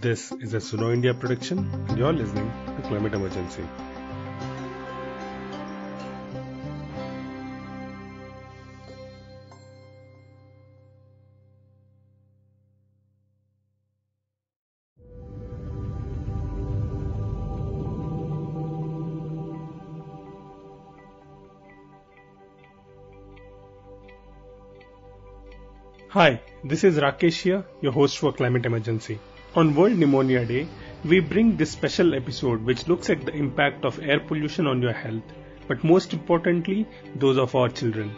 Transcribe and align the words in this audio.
This 0.00 0.30
is 0.30 0.54
a 0.54 0.58
Suno 0.58 0.94
India 0.94 1.12
production, 1.12 1.58
and 1.88 1.98
you're 1.98 2.12
listening 2.12 2.52
to 2.66 2.82
Climate 2.82 3.14
Emergency. 3.14 3.64
Hi, 26.10 26.40
this 26.62 26.84
is 26.84 26.98
Rakesh 26.98 27.42
here, 27.42 27.64
your 27.80 27.90
host 27.90 28.18
for 28.18 28.32
Climate 28.32 28.64
Emergency. 28.64 29.18
On 29.54 29.74
World 29.74 29.96
Pneumonia 29.96 30.44
Day, 30.44 30.68
we 31.04 31.20
bring 31.20 31.56
this 31.56 31.70
special 31.70 32.14
episode 32.14 32.62
which 32.64 32.86
looks 32.86 33.08
at 33.08 33.24
the 33.24 33.32
impact 33.32 33.86
of 33.86 33.98
air 34.02 34.20
pollution 34.20 34.66
on 34.66 34.82
your 34.82 34.92
health, 34.92 35.22
but 35.66 35.82
most 35.82 36.12
importantly, 36.12 36.86
those 37.16 37.38
of 37.38 37.54
our 37.54 37.70
children. 37.70 38.14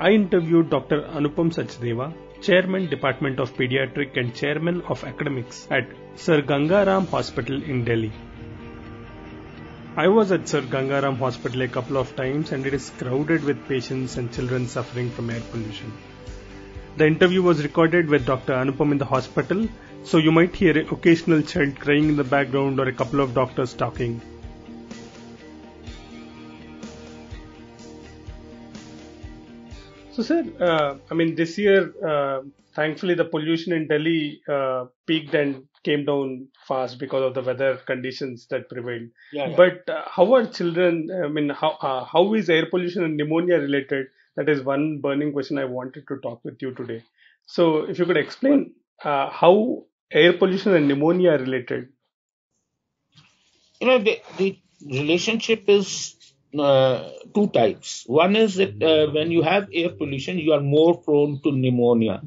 I 0.00 0.12
interviewed 0.12 0.70
Dr. 0.70 1.02
Anupam 1.02 1.52
Sachdeva, 1.52 2.14
Chairman 2.40 2.88
Department 2.88 3.40
of 3.40 3.54
Pediatric 3.58 4.16
and 4.16 4.34
Chairman 4.34 4.80
of 4.88 5.04
Academics 5.04 5.68
at 5.70 5.86
Sir 6.14 6.40
Gangaram 6.40 7.06
Hospital 7.08 7.62
in 7.62 7.84
Delhi. 7.84 8.12
I 9.96 10.08
was 10.08 10.32
at 10.32 10.48
Sir 10.48 10.62
Gangaram 10.62 11.18
Hospital 11.18 11.60
a 11.60 11.68
couple 11.68 11.98
of 11.98 12.16
times 12.16 12.52
and 12.52 12.64
it 12.64 12.72
is 12.72 12.88
crowded 12.96 13.44
with 13.44 13.68
patients 13.68 14.16
and 14.16 14.32
children 14.32 14.66
suffering 14.66 15.10
from 15.10 15.28
air 15.28 15.42
pollution. 15.50 15.92
The 16.96 17.06
interview 17.06 17.42
was 17.42 17.62
recorded 17.62 18.08
with 18.08 18.24
Dr. 18.24 18.54
Anupam 18.54 18.92
in 18.92 18.98
the 18.98 19.04
hospital, 19.04 19.68
so 20.04 20.18
you 20.18 20.32
might 20.32 20.54
hear 20.54 20.78
an 20.78 20.88
occasional 20.88 21.42
child 21.42 21.78
crying 21.78 22.08
in 22.08 22.16
the 22.16 22.24
background 22.24 22.80
or 22.80 22.88
a 22.88 22.92
couple 22.92 23.20
of 23.20 23.34
doctors 23.34 23.74
talking. 23.74 24.20
So, 30.18 30.24
sir, 30.24 30.44
uh, 30.58 30.96
I 31.12 31.14
mean, 31.14 31.36
this 31.36 31.56
year, 31.58 31.92
uh, 32.04 32.42
thankfully, 32.74 33.14
the 33.14 33.24
pollution 33.24 33.72
in 33.72 33.86
Delhi 33.86 34.40
uh, 34.48 34.86
peaked 35.06 35.32
and 35.32 35.68
came 35.84 36.04
down 36.04 36.48
fast 36.66 36.98
because 36.98 37.22
of 37.22 37.34
the 37.34 37.42
weather 37.42 37.76
conditions 37.86 38.48
that 38.50 38.68
prevailed. 38.68 39.10
Yeah, 39.32 39.50
yeah. 39.50 39.56
But 39.56 39.88
uh, 39.88 40.02
how 40.06 40.34
are 40.34 40.44
children? 40.46 41.08
I 41.24 41.28
mean, 41.28 41.50
how 41.50 41.70
uh, 41.80 42.04
how 42.04 42.34
is 42.34 42.50
air 42.50 42.66
pollution 42.66 43.04
and 43.04 43.16
pneumonia 43.16 43.58
related? 43.58 44.06
That 44.34 44.48
is 44.48 44.60
one 44.62 45.00
burning 45.00 45.32
question 45.32 45.56
I 45.56 45.66
wanted 45.66 46.08
to 46.08 46.16
talk 46.16 46.44
with 46.44 46.60
you 46.62 46.74
today. 46.74 47.04
So, 47.46 47.84
if 47.84 48.00
you 48.00 48.04
could 48.04 48.16
explain 48.16 48.72
uh, 49.04 49.30
how 49.30 49.84
air 50.10 50.32
pollution 50.32 50.74
and 50.74 50.88
pneumonia 50.88 51.32
are 51.32 51.38
related. 51.38 51.88
you 53.80 53.86
know 53.86 53.98
the, 53.98 54.20
the 54.38 54.58
relationship 54.86 55.64
is 55.68 56.16
uh, 56.58 57.10
two 57.34 57.48
types. 57.48 58.04
One 58.06 58.36
is 58.36 58.56
that 58.56 58.82
uh, 58.82 59.12
when 59.12 59.30
you 59.30 59.42
have 59.42 59.68
air 59.72 59.90
pollution 59.90 60.38
you 60.38 60.52
are 60.52 60.60
more 60.60 61.00
prone 61.00 61.40
to 61.42 61.52
pneumonia 61.52 62.22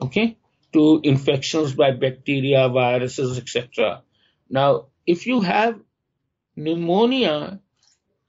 okay? 0.00 0.36
To 0.72 1.00
infections 1.04 1.74
by 1.74 1.92
bacteria 1.92 2.68
viruses 2.68 3.38
etc 3.38 4.02
now 4.50 4.86
if 5.06 5.26
you 5.26 5.40
have 5.40 5.80
pneumonia 6.54 7.60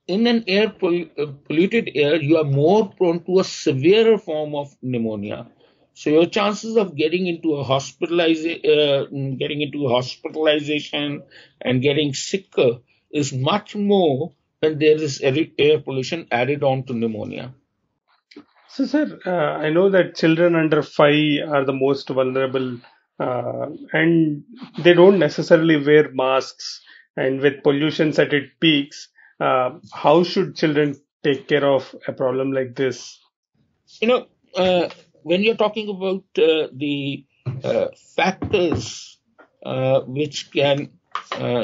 in 0.08 0.28
an 0.28 0.44
air 0.48 0.68
uh, 0.68 1.26
polluted 1.48 1.92
air 1.94 2.16
you 2.22 2.38
are 2.38 2.46
more 2.46 2.90
prone 2.90 3.24
to 3.26 3.40
a 3.40 3.44
severer 3.44 4.18
form 4.18 4.56
of 4.56 4.76
pneumonia 4.82 5.48
so 5.98 6.12
your 6.12 6.28
chances 6.28 6.78
of 6.78 6.96
getting 6.96 7.26
into 7.26 7.56
a 7.56 7.64
hospitalization, 7.64 8.70
uh, 8.72 9.06
getting 9.40 9.62
into 9.64 9.88
hospitalization 9.90 11.24
and 11.60 11.82
getting 11.82 12.14
sicker 12.14 12.82
is 13.12 13.34
much 13.34 13.76
more 13.76 14.34
when 14.60 14.78
there 14.78 15.02
is 15.08 15.22
air 15.22 15.36
air 15.58 15.80
pollution 15.80 16.28
added 16.30 16.62
on 16.64 16.84
to 16.84 16.94
pneumonia. 16.94 17.52
So, 18.68 18.86
sir, 18.86 19.20
uh, 19.26 19.66
I 19.66 19.72
know 19.72 19.90
that 19.90 20.16
children 20.16 20.54
under 20.54 20.84
five 20.84 21.50
are 21.50 21.66
the 21.66 21.74
most 21.74 22.10
vulnerable, 22.10 22.78
uh, 23.20 23.66
and 23.92 24.44
they 24.78 24.94
don't 24.94 25.18
necessarily 25.18 25.84
wear 25.84 26.12
masks. 26.12 26.80
And 27.16 27.42
with 27.42 27.64
pollution 27.64 28.10
at 28.20 28.34
its 28.34 28.52
peaks, 28.60 29.08
uh, 29.40 29.80
how 29.92 30.22
should 30.22 30.56
children 30.56 30.96
take 31.24 31.48
care 31.48 31.66
of 31.66 31.96
a 32.08 32.14
problem 32.14 32.52
like 32.52 32.76
this? 32.76 33.20
You 34.00 34.10
know, 34.10 34.28
uh, 34.56 34.90
when 35.28 35.44
you're 35.44 35.62
talking 35.66 35.90
about 35.90 36.24
uh, 36.38 36.68
the 36.74 37.26
uh, 37.64 37.88
factors 38.16 39.20
uh, 39.66 40.00
which 40.02 40.52
can 40.52 40.90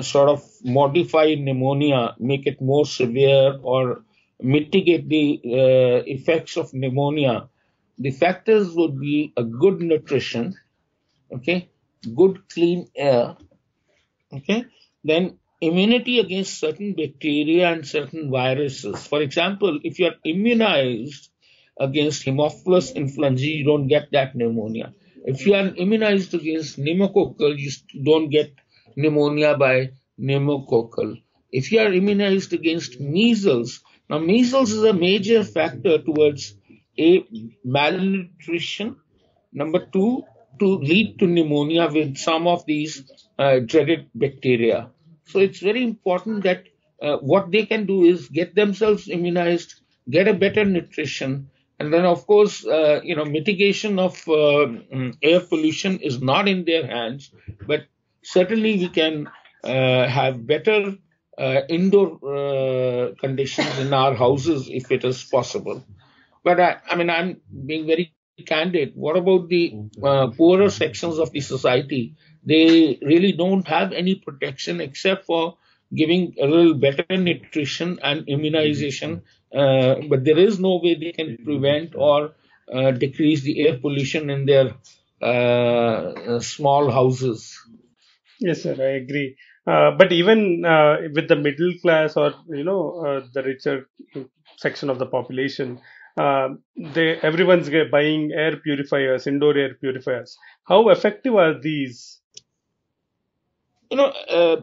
sort 0.01 0.29
of 0.29 0.43
modify 0.63 1.35
pneumonia, 1.35 2.15
make 2.19 2.45
it 2.45 2.61
more 2.61 2.85
severe, 2.85 3.57
or 3.61 4.03
mitigate 4.39 5.07
the 5.07 5.39
effects 6.15 6.57
of 6.57 6.73
pneumonia, 6.73 7.49
the 7.97 8.11
factors 8.11 8.73
would 8.73 8.99
be 8.99 9.31
a 9.37 9.43
good 9.43 9.79
nutrition, 9.79 10.55
okay, 11.31 11.69
good 12.15 12.49
clean 12.49 12.87
air, 12.95 13.37
okay, 14.33 14.65
then 15.03 15.37
immunity 15.61 16.19
against 16.19 16.59
certain 16.59 16.93
bacteria 16.93 17.71
and 17.71 17.87
certain 17.87 18.29
viruses. 18.29 19.07
For 19.07 19.21
example, 19.21 19.79
if 19.83 19.99
you 19.99 20.07
are 20.07 20.15
immunized 20.25 21.29
against 21.79 22.25
Haemophilus 22.25 22.95
influenzae, 22.95 23.57
you 23.57 23.65
don't 23.65 23.87
get 23.87 24.11
that 24.11 24.35
pneumonia. 24.35 24.93
If 25.25 25.45
you 25.45 25.53
are 25.55 25.73
immunized 25.75 26.33
against 26.33 26.77
pneumococcal, 26.77 27.57
you 27.57 27.71
don't 28.03 28.29
get 28.29 28.53
pneumonia 28.95 29.57
by 29.57 29.91
pneumococcal. 30.19 31.21
If 31.51 31.71
you 31.71 31.79
are 31.79 31.93
immunized 31.93 32.53
against 32.53 32.99
measles, 32.99 33.81
now 34.09 34.19
measles 34.19 34.71
is 34.71 34.83
a 34.83 34.93
major 34.93 35.43
factor 35.43 35.97
towards 35.99 36.55
a 36.99 37.25
malnutrition. 37.63 38.97
Number 39.51 39.85
two, 39.85 40.23
to 40.59 40.77
lead 40.77 41.19
to 41.19 41.27
pneumonia 41.27 41.89
with 41.91 42.17
some 42.17 42.47
of 42.47 42.65
these 42.65 43.11
uh, 43.39 43.59
dreaded 43.59 44.09
bacteria. 44.13 44.89
So 45.25 45.39
it's 45.39 45.59
very 45.59 45.83
important 45.83 46.43
that 46.43 46.65
uh, 47.01 47.17
what 47.17 47.51
they 47.51 47.65
can 47.65 47.85
do 47.85 48.03
is 48.03 48.27
get 48.27 48.55
themselves 48.55 49.07
immunized, 49.07 49.75
get 50.09 50.27
a 50.27 50.33
better 50.33 50.65
nutrition, 50.65 51.49
and 51.79 51.93
then 51.93 52.05
of 52.05 52.25
course, 52.27 52.65
uh, 52.65 53.01
you 53.03 53.15
know, 53.15 53.25
mitigation 53.25 53.99
of 53.99 54.13
uh, 54.27 54.67
mm, 54.67 55.15
air 55.21 55.39
pollution 55.39 55.99
is 55.99 56.21
not 56.21 56.47
in 56.47 56.65
their 56.65 56.85
hands, 56.85 57.31
but 57.67 57.85
certainly 58.23 58.77
we 58.77 58.89
can 58.89 59.27
uh, 59.63 60.07
have 60.07 60.45
better 60.45 60.95
uh, 61.37 61.61
indoor 61.69 62.19
uh, 62.23 63.13
conditions 63.19 63.79
in 63.79 63.93
our 63.93 64.13
houses 64.13 64.69
if 64.69 64.91
it 64.91 65.03
is 65.03 65.23
possible. 65.23 65.83
But 66.43 66.59
I, 66.59 66.77
I 66.89 66.95
mean, 66.95 67.09
I'm 67.09 67.41
being 67.65 67.87
very 67.87 68.13
candid. 68.45 68.93
What 68.95 69.17
about 69.17 69.47
the 69.49 69.73
uh, 70.03 70.27
poorer 70.27 70.69
sections 70.69 71.17
of 71.17 71.31
the 71.31 71.39
society? 71.39 72.15
They 72.45 72.99
really 73.01 73.31
don't 73.31 73.67
have 73.67 73.93
any 73.93 74.15
protection 74.15 74.81
except 74.81 75.25
for 75.25 75.57
giving 75.95 76.33
a 76.41 76.45
little 76.45 76.73
better 76.75 77.05
nutrition 77.17 77.99
and 78.03 78.27
immunization, 78.27 79.21
uh, 79.55 79.95
but 80.09 80.23
there 80.23 80.37
is 80.39 80.59
no 80.59 80.79
way 80.83 80.95
they 80.95 81.11
can 81.11 81.37
prevent 81.43 81.93
or 81.95 82.33
uh, 82.73 82.91
decrease 82.91 83.41
the 83.41 83.67
air 83.67 83.77
pollution 83.79 84.29
in 84.29 84.45
their 84.45 84.73
uh, 85.21 86.39
small 86.39 86.89
houses. 86.91 87.57
Yes, 88.39 88.63
sir, 88.63 88.75
I 88.79 88.97
agree. 89.03 89.35
Uh, 89.65 89.91
but 89.97 90.11
even 90.11 90.65
uh, 90.65 90.97
with 91.13 91.27
the 91.29 91.35
middle 91.35 91.73
class 91.81 92.17
or 92.17 92.33
you 92.49 92.63
know 92.63 92.99
uh, 93.05 93.27
the 93.33 93.43
richer 93.43 93.87
section 94.57 94.89
of 94.89 94.99
the 94.99 95.05
population, 95.05 95.79
they 96.17 97.17
everyone's 97.21 97.69
buying 97.91 98.31
air 98.33 98.57
purifiers, 98.57 99.27
indoor 99.27 99.57
air 99.57 99.75
purifiers. 99.75 100.37
How 100.67 100.89
effective 100.89 101.35
are 101.35 101.59
these? 101.59 102.19
You 103.93 103.97
know, 103.97 104.11
uh, 104.37 104.61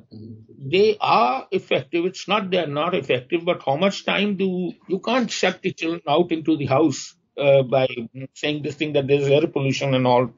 they 0.59 0.97
are 1.01 1.47
effective. 1.53 2.05
It's 2.05 2.27
not 2.27 2.51
they're 2.51 2.67
not 2.67 2.97
effective, 2.97 3.45
but 3.45 3.63
how 3.65 3.77
much 3.77 4.05
time 4.05 4.37
do 4.37 4.73
you 4.89 4.99
can't 4.99 5.31
shut 5.31 5.63
the 5.63 5.73
children 5.73 6.03
out 6.15 6.33
into 6.33 6.57
the 6.57 6.67
house 6.67 7.15
uh, 7.39 7.63
by 7.63 7.87
saying 8.35 8.65
this 8.65 8.75
thing 8.75 8.95
that 8.95 9.07
there's 9.07 9.29
air 9.29 9.47
pollution 9.47 9.95
and 9.95 10.05
all. 10.05 10.33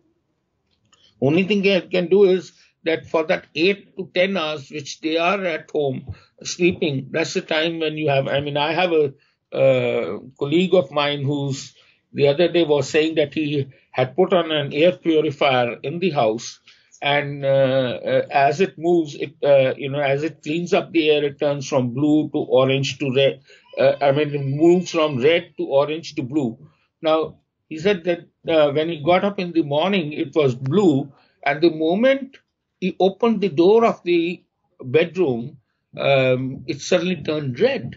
Only 1.22 1.44
thing 1.44 1.62
they 1.62 1.80
can 1.80 2.08
do 2.08 2.24
is 2.24 2.52
that 2.84 3.06
for 3.06 3.24
that 3.32 3.46
eight 3.54 3.96
to 3.96 4.10
ten 4.14 4.36
hours 4.36 4.70
which 4.70 5.00
they 5.00 5.16
are 5.16 5.42
at 5.42 5.70
home 5.70 6.14
sleeping, 6.42 7.08
that's 7.12 7.32
the 7.32 7.40
time 7.40 7.78
when 7.78 7.96
you 7.96 8.10
have. 8.10 8.28
I 8.28 8.40
mean, 8.40 8.58
I 8.58 8.74
have 8.74 8.92
a 8.92 9.14
uh, 9.56 10.18
colleague 10.38 10.74
of 10.74 10.90
mine 10.90 11.24
who's 11.24 11.74
the 12.12 12.28
other 12.28 12.52
day 12.52 12.64
was 12.64 12.90
saying 12.90 13.14
that 13.14 13.32
he 13.32 13.68
had 13.90 14.14
put 14.16 14.34
on 14.34 14.52
an 14.52 14.74
air 14.74 14.92
purifier 14.92 15.78
in 15.82 15.98
the 15.98 16.10
house 16.10 16.60
and 17.02 17.44
uh, 17.44 17.48
uh, 17.48 18.26
as 18.30 18.60
it 18.60 18.78
moves, 18.78 19.14
it 19.16 19.34
uh, 19.44 19.74
you 19.76 19.90
know 19.90 20.00
as 20.00 20.22
it 20.22 20.42
cleans 20.42 20.72
up 20.72 20.92
the 20.92 21.10
air, 21.10 21.24
it 21.24 21.40
turns 21.40 21.68
from 21.68 21.92
blue 21.94 22.30
to 22.30 22.38
orange 22.38 22.98
to 23.00 23.12
red. 23.14 23.42
I 23.78 24.12
mean, 24.12 24.34
it 24.34 24.44
moves 24.44 24.90
from 24.90 25.18
red 25.18 25.54
to 25.58 25.64
orange 25.64 26.14
to 26.16 26.22
blue. 26.22 26.58
Now 27.00 27.38
he 27.68 27.78
said 27.78 28.04
that 28.04 28.28
when 28.74 28.88
he 28.88 29.02
got 29.02 29.24
up 29.24 29.40
in 29.40 29.52
the 29.52 29.62
morning, 29.62 30.12
it 30.12 30.34
was 30.34 30.54
blue, 30.54 31.12
and 31.44 31.60
the 31.60 31.70
moment 31.70 32.38
he 32.80 32.94
opened 33.00 33.40
the 33.40 33.48
door 33.48 33.84
of 33.84 34.02
the 34.04 34.42
bedroom, 34.84 35.56
um, 35.98 36.64
it 36.68 36.80
suddenly 36.80 37.16
turned 37.16 37.58
red. 37.60 37.96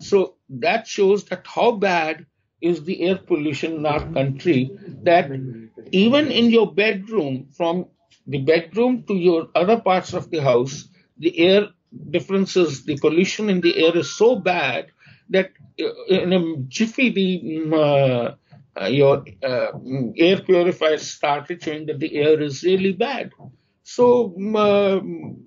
So 0.00 0.34
that 0.50 0.86
shows 0.86 1.24
that 1.26 1.46
how 1.46 1.72
bad 1.72 2.26
is 2.60 2.84
the 2.84 3.02
air 3.02 3.16
pollution 3.16 3.74
in 3.74 3.86
our 3.86 4.06
country 4.12 4.70
that 5.02 5.30
even 5.92 6.30
in 6.30 6.50
your 6.50 6.72
bedroom, 6.72 7.48
from 7.56 7.86
the 8.26 8.38
bedroom 8.38 9.04
to 9.04 9.14
your 9.14 9.48
other 9.54 9.80
parts 9.80 10.12
of 10.14 10.30
the 10.30 10.38
house, 10.38 10.88
the 11.18 11.38
air 11.38 11.68
differences, 12.10 12.84
the 12.84 12.96
pollution 12.98 13.50
in 13.50 13.60
the 13.60 13.84
air 13.84 13.96
is 13.96 14.16
so 14.16 14.36
bad 14.36 14.86
that 15.30 15.50
uh, 15.80 16.04
in 16.08 16.32
a 16.32 16.56
jiffy, 16.68 17.10
the 17.10 17.40
mm, 17.44 17.72
uh, 17.72 18.34
uh, 18.80 18.86
your 18.86 19.24
uh, 19.42 19.68
air 20.16 20.40
purifier 20.40 20.98
started 20.98 21.62
showing 21.62 21.86
that 21.86 22.00
the 22.00 22.16
air 22.16 22.40
is 22.40 22.62
really 22.64 22.92
bad. 22.92 23.30
So, 23.82 24.34
um, 24.56 25.46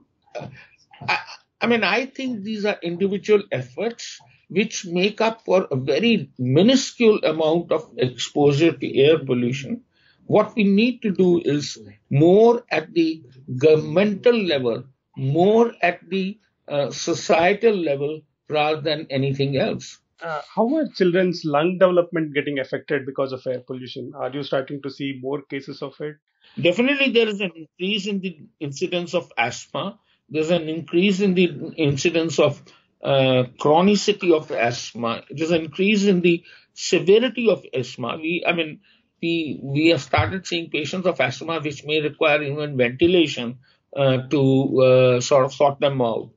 I, 1.07 1.17
I 1.61 1.67
mean, 1.67 1.83
I 1.83 2.05
think 2.05 2.43
these 2.43 2.65
are 2.65 2.77
individual 2.81 3.43
efforts 3.51 4.19
which 4.49 4.85
make 4.85 5.19
up 5.19 5.43
for 5.43 5.67
a 5.71 5.75
very 5.75 6.31
minuscule 6.37 7.19
amount 7.23 7.71
of 7.71 7.91
exposure 7.97 8.71
to 8.71 8.97
air 8.97 9.19
pollution. 9.19 9.83
What 10.27 10.55
we 10.55 10.63
need 10.65 11.01
to 11.03 11.11
do 11.11 11.41
is 11.43 11.77
more 12.09 12.63
at 12.69 12.93
the 12.93 13.23
governmental 13.57 14.37
level, 14.37 14.83
more 15.15 15.73
at 15.81 16.07
the 16.09 16.37
uh, 16.67 16.91
societal 16.91 17.75
level 17.75 18.21
rather 18.49 18.81
than 18.81 19.07
anything 19.09 19.57
else. 19.57 19.99
Uh, 20.21 20.41
how 20.53 20.75
are 20.75 20.87
children's 20.95 21.45
lung 21.45 21.77
development 21.77 22.33
getting 22.33 22.59
affected 22.59 23.05
because 23.05 23.31
of 23.31 23.45
air 23.47 23.61
pollution? 23.61 24.11
Are 24.15 24.31
you 24.31 24.43
starting 24.43 24.81
to 24.81 24.89
see 24.89 25.19
more 25.21 25.43
cases 25.43 25.81
of 25.81 25.93
it? 25.99 26.17
Definitely, 26.59 27.11
there 27.11 27.27
is 27.27 27.39
an 27.39 27.51
increase 27.55 28.07
in 28.07 28.19
the 28.19 28.37
incidence 28.59 29.13
of 29.13 29.31
asthma. 29.37 29.99
There's 30.29 30.49
an 30.49 30.67
increase 30.67 31.21
in 31.21 31.35
the 31.35 31.73
incidence 31.77 32.39
of 32.39 32.61
uh, 33.03 33.43
chronicity 33.59 34.33
of 34.33 34.51
asthma. 34.51 35.23
There's 35.29 35.51
an 35.51 35.65
increase 35.65 36.05
in 36.05 36.21
the 36.21 36.43
severity 36.73 37.49
of 37.49 37.63
asthma. 37.73 38.17
We, 38.17 38.43
I 38.45 38.53
mean, 38.53 38.81
we 39.21 39.59
we 39.61 39.87
have 39.87 40.01
started 40.01 40.45
seeing 40.45 40.69
patients 40.69 41.07
of 41.07 41.19
asthma 41.19 41.59
which 41.61 41.83
may 41.85 42.01
require 42.01 42.41
even 42.43 42.77
ventilation 42.77 43.57
uh, 43.95 44.17
to 44.29 44.81
uh, 44.81 45.21
sort 45.21 45.45
of 45.45 45.53
sort 45.53 45.79
them 45.79 46.01
out. 46.01 46.29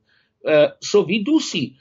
Uh, 0.47 0.69
so 0.81 1.01
we 1.01 1.23
do 1.23 1.39
see 1.39 1.77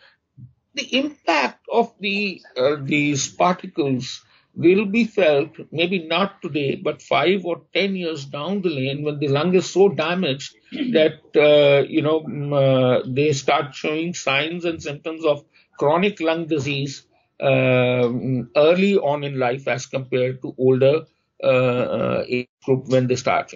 the 0.75 0.99
impact 0.99 1.65
of 1.73 1.93
the 2.01 2.43
uh, 2.57 2.77
these 2.81 3.29
particles 3.29 4.25
will 4.55 4.85
be 4.85 5.05
felt 5.05 5.51
maybe 5.71 6.07
not 6.07 6.43
today 6.43 6.75
but 6.77 7.01
five 7.01 7.45
or 7.45 7.63
ten 7.73 7.95
years 7.97 8.25
down 8.25 8.61
the 8.63 8.69
lane 8.69 9.05
when 9.05 9.19
the 9.19 9.29
lung 9.29 9.55
is 9.55 9.71
so 9.71 9.89
damaged 9.89 10.55
that 10.73 11.21
uh, 11.37 11.87
you 11.89 12.03
know 12.03 12.19
uh, 12.55 13.03
they 13.07 13.33
start 13.33 13.75
showing 13.75 14.13
signs 14.13 14.65
and 14.65 14.83
symptoms 14.83 15.25
of 15.25 15.45
chronic 15.79 16.21
lung 16.21 16.47
disease 16.47 17.07
early 17.43 18.97
on 18.97 19.25
in 19.25 19.39
life 19.39 19.69
as 19.69 19.87
compared 19.87 20.43
to 20.43 20.55
older 20.59 21.03
uh, 21.43 22.23
age 22.29 22.49
group 22.65 22.89
when 22.89 23.07
they 23.07 23.17
start. 23.17 23.53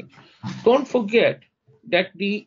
Don't 0.65 0.87
forget 0.89 1.43
that 1.91 2.11
the 2.15 2.47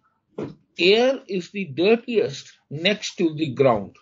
air 0.79 1.19
is 1.27 1.51
the 1.51 1.65
dirtiest 1.65 2.53
next 2.69 3.15
to 3.17 3.33
the 3.35 3.49
ground. 3.53 3.95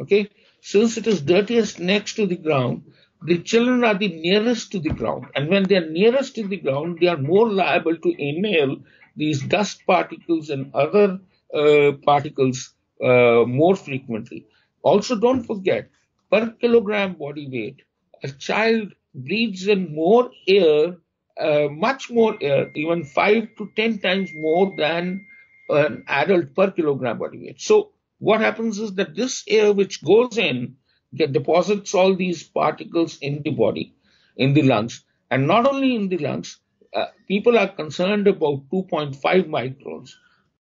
Okay, 0.00 0.28
since 0.60 0.96
it 0.96 1.06
is 1.06 1.20
dirtiest 1.22 1.78
next 1.80 2.14
to 2.14 2.26
the 2.26 2.36
ground, 2.36 2.82
the 3.22 3.38
children 3.38 3.84
are 3.84 3.94
the 3.94 4.08
nearest 4.08 4.72
to 4.72 4.80
the 4.80 4.90
ground, 4.90 5.26
and 5.34 5.48
when 5.48 5.64
they 5.64 5.76
are 5.76 5.90
nearest 5.90 6.34
to 6.36 6.46
the 6.46 6.56
ground, 6.56 6.98
they 7.00 7.06
are 7.08 7.16
more 7.18 7.48
liable 7.50 7.96
to 7.96 8.10
inhale 8.18 8.76
these 9.16 9.42
dust 9.42 9.84
particles 9.86 10.50
and 10.50 10.74
other 10.74 11.20
uh, 11.54 11.92
particles 12.04 12.74
uh, 13.04 13.44
more 13.46 13.76
frequently. 13.76 14.46
Also, 14.82 15.16
don't 15.16 15.44
forget 15.44 15.90
per 16.32 16.50
kilogram 16.60 17.14
body 17.14 17.46
weight, 17.48 17.82
a 18.24 18.28
child 18.28 18.94
breathes 19.14 19.68
in 19.68 19.94
more 19.94 20.30
air, 20.48 20.96
uh, 21.38 21.68
much 21.68 22.10
more 22.10 22.36
air, 22.40 22.70
even 22.74 23.04
five 23.04 23.48
to 23.58 23.70
ten 23.76 23.98
times 23.98 24.30
more 24.34 24.74
than 24.76 25.26
an 25.68 26.04
adult 26.08 26.54
per 26.54 26.70
kilogram 26.70 27.18
body 27.18 27.38
weight. 27.38 27.60
So 27.60 27.92
what 28.18 28.40
happens 28.40 28.78
is 28.78 28.94
that 28.94 29.14
this 29.14 29.44
air 29.46 29.72
which 29.72 30.02
goes 30.02 30.38
in 30.38 30.76
deposits 31.14 31.94
all 31.94 32.14
these 32.14 32.42
particles 32.42 33.18
in 33.18 33.42
the 33.42 33.50
body, 33.50 33.94
in 34.36 34.54
the 34.54 34.62
lungs, 34.62 35.04
and 35.30 35.46
not 35.46 35.66
only 35.66 35.94
in 35.94 36.08
the 36.08 36.18
lungs, 36.18 36.58
uh, 36.94 37.06
people 37.28 37.58
are 37.58 37.68
concerned 37.68 38.26
about 38.26 38.68
2.5 38.70 39.20
microns 39.48 40.14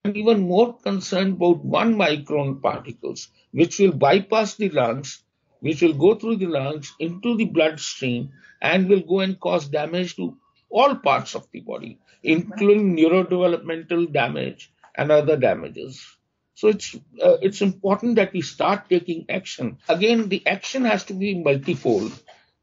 and 0.04 0.16
even 0.16 0.40
more 0.40 0.76
concerned 0.78 1.34
about 1.34 1.64
1 1.64 1.94
micron 1.94 2.60
particles, 2.60 3.28
which 3.52 3.78
will 3.78 3.92
bypass 3.92 4.54
the 4.56 4.70
lungs, 4.70 5.22
which 5.60 5.82
will 5.82 5.94
go 5.94 6.14
through 6.14 6.36
the 6.36 6.46
lungs 6.46 6.94
into 6.98 7.36
the 7.36 7.44
bloodstream 7.44 8.30
and 8.60 8.88
will 8.88 9.00
go 9.00 9.20
and 9.20 9.38
cause 9.40 9.68
damage 9.68 10.16
to 10.16 10.36
all 10.68 10.94
parts 10.96 11.34
of 11.34 11.46
the 11.52 11.60
body, 11.60 11.98
including 12.22 12.96
neurodevelopmental 12.96 14.12
damage 14.12 14.72
and 14.96 15.10
other 15.10 15.36
damages. 15.36 16.16
So 16.54 16.68
it's 16.68 16.94
uh, 16.94 17.38
it's 17.40 17.62
important 17.62 18.16
that 18.16 18.32
we 18.32 18.42
start 18.42 18.88
taking 18.90 19.24
action. 19.30 19.78
Again, 19.88 20.28
the 20.28 20.46
action 20.46 20.84
has 20.84 21.04
to 21.04 21.14
be 21.14 21.42
multifold. 21.42 22.12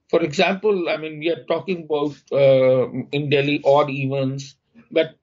For 0.10 0.22
example, 0.22 0.88
I 0.88 0.98
mean, 0.98 1.20
we 1.20 1.30
are 1.30 1.44
talking 1.46 1.86
about 1.86 2.16
uh, 2.32 2.90
in 3.12 3.30
Delhi 3.30 3.62
odd 3.66 3.90
evens, 3.90 4.56
but 4.92 5.16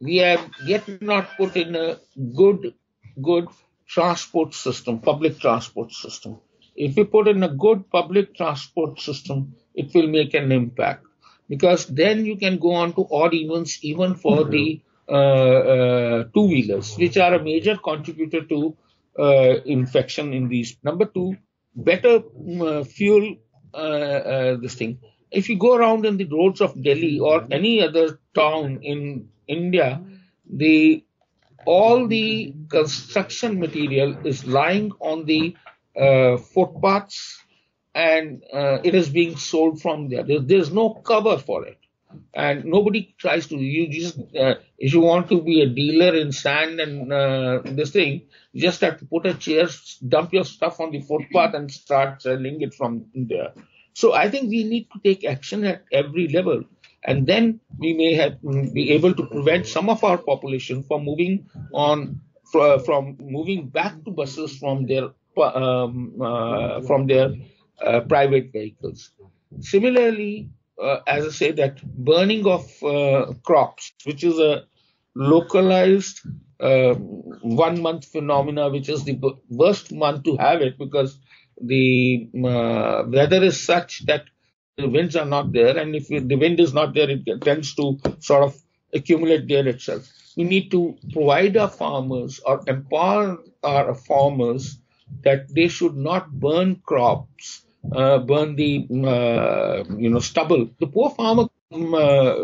we 0.00 0.16
have 0.18 0.48
yet 0.64 1.02
not 1.02 1.36
put 1.36 1.56
in 1.56 1.74
a 1.74 1.98
good 2.36 2.74
good 3.20 3.48
transport 3.88 4.54
system, 4.54 5.00
public 5.00 5.38
transport 5.38 5.92
system. 5.92 6.38
If 6.74 6.96
we 6.96 7.04
put 7.04 7.28
in 7.28 7.42
a 7.42 7.48
good 7.48 7.90
public 7.90 8.34
transport 8.34 9.00
system, 9.00 9.54
it 9.74 9.94
will 9.94 10.06
make 10.06 10.34
an 10.34 10.52
impact 10.52 11.06
because 11.48 11.86
then 11.86 12.24
you 12.24 12.36
can 12.36 12.58
go 12.58 12.72
on 12.72 12.92
to 12.94 13.06
odd 13.10 13.34
evens 13.34 13.78
even 13.82 14.14
for 14.14 14.38
mm-hmm. 14.38 14.50
the 14.50 14.82
uh, 15.08 15.14
uh, 15.14 16.24
two 16.32 16.46
wheelers, 16.46 16.96
which 16.96 17.16
are 17.18 17.34
a 17.34 17.42
major 17.42 17.76
contributor 17.76 18.42
to 18.44 18.76
uh, 19.18 19.60
infection 19.66 20.32
in 20.32 20.48
these. 20.48 20.76
Number 20.82 21.04
two, 21.04 21.36
better 21.74 22.22
fuel 22.84 23.36
this 23.72 24.74
thing. 24.74 25.00
If 25.30 25.48
you 25.48 25.58
go 25.58 25.76
around 25.76 26.06
in 26.06 26.16
the 26.16 26.24
roads 26.24 26.60
of 26.60 26.80
Delhi 26.82 27.18
or 27.18 27.46
any 27.50 27.82
other 27.82 28.20
town 28.34 28.78
in 28.82 29.28
India, 29.48 30.02
the 30.48 31.04
all 31.64 32.06
the 32.06 32.54
construction 32.68 33.58
material 33.58 34.16
is 34.26 34.46
lying 34.46 34.92
on 35.00 35.24
the 35.24 35.56
uh, 35.61 35.61
footpaths 36.36 37.42
and 37.94 38.42
uh, 38.52 38.78
it 38.82 38.94
is 38.94 39.08
being 39.08 39.36
sold 39.36 39.80
from 39.80 40.08
there. 40.08 40.22
there. 40.22 40.40
There's 40.40 40.72
no 40.72 40.90
cover 40.94 41.38
for 41.38 41.66
it 41.66 41.78
and 42.34 42.64
nobody 42.64 43.14
tries 43.18 43.46
to. 43.48 43.56
You 43.56 43.88
just 43.88 44.18
uh, 44.18 44.54
if 44.78 44.92
you 44.92 45.00
want 45.00 45.28
to 45.28 45.40
be 45.40 45.62
a 45.62 45.68
dealer 45.68 46.14
in 46.14 46.32
sand 46.32 46.80
and 46.80 47.12
uh, 47.12 47.62
this 47.64 47.90
thing, 47.90 48.22
you 48.52 48.62
just 48.62 48.80
have 48.80 48.98
to 48.98 49.06
put 49.06 49.26
a 49.26 49.34
chair, 49.34 49.68
dump 50.06 50.32
your 50.32 50.44
stuff 50.44 50.80
on 50.80 50.90
the 50.90 51.00
footpath, 51.00 51.54
and 51.54 51.70
start 51.70 52.22
selling 52.22 52.60
it 52.62 52.74
from 52.74 53.06
there. 53.14 53.52
So 53.94 54.14
I 54.14 54.30
think 54.30 54.50
we 54.50 54.64
need 54.64 54.88
to 54.92 55.00
take 55.02 55.24
action 55.24 55.64
at 55.64 55.84
every 55.92 56.28
level, 56.28 56.64
and 57.04 57.26
then 57.26 57.60
we 57.78 57.92
may 57.92 58.14
have 58.14 58.40
be 58.72 58.92
able 58.92 59.14
to 59.14 59.26
prevent 59.26 59.66
some 59.66 59.88
of 59.88 60.02
our 60.04 60.18
population 60.18 60.82
from 60.82 61.04
moving 61.04 61.46
on 61.72 62.20
from 62.52 63.16
moving 63.18 63.68
back 63.68 64.04
to 64.04 64.10
buses 64.10 64.58
from 64.58 64.86
their 64.86 65.10
um, 65.38 66.20
uh, 66.20 66.80
from 66.82 67.06
their 67.06 67.34
uh, 67.84 68.00
private 68.00 68.52
vehicles. 68.52 69.10
Similarly, 69.60 70.50
uh, 70.82 71.00
as 71.06 71.26
I 71.26 71.30
say, 71.30 71.52
that 71.52 71.82
burning 71.82 72.46
of 72.46 72.70
uh, 72.82 73.32
crops, 73.42 73.92
which 74.04 74.24
is 74.24 74.38
a 74.38 74.64
localized 75.14 76.20
uh, 76.60 76.94
one 76.94 77.82
month 77.82 78.06
phenomena, 78.06 78.70
which 78.70 78.88
is 78.88 79.04
the 79.04 79.18
worst 79.48 79.92
month 79.92 80.24
to 80.24 80.36
have 80.36 80.62
it 80.62 80.78
because 80.78 81.18
the 81.60 82.28
uh, 82.36 83.04
weather 83.08 83.42
is 83.42 83.62
such 83.62 84.04
that 84.06 84.24
the 84.76 84.88
winds 84.88 85.16
are 85.16 85.26
not 85.26 85.52
there, 85.52 85.76
and 85.76 85.94
if 85.94 86.08
the 86.08 86.36
wind 86.36 86.58
is 86.58 86.72
not 86.72 86.94
there, 86.94 87.10
it 87.10 87.24
tends 87.42 87.74
to 87.74 87.98
sort 88.20 88.44
of 88.44 88.56
accumulate 88.94 89.46
there 89.48 89.66
itself. 89.68 90.08
We 90.36 90.44
need 90.44 90.70
to 90.70 90.96
provide 91.12 91.56
our 91.56 91.68
farmers 91.68 92.40
or 92.44 92.62
empower 92.66 93.38
our 93.62 93.94
farmers 93.94 94.78
that 95.24 95.52
they 95.54 95.68
should 95.68 95.96
not 95.96 96.30
burn 96.30 96.76
crops 96.84 97.64
uh, 97.90 98.18
burn 98.18 98.54
the 98.56 98.86
uh, 99.06 99.84
you 99.96 100.10
know 100.10 100.20
stubble. 100.20 100.70
The 100.78 100.86
poor 100.86 101.10
farmer 101.10 101.46
um, 101.72 101.94
uh, 101.94 102.34